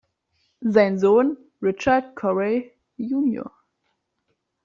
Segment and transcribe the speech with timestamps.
[0.61, 3.43] Sein Sohn Richard Coray jun.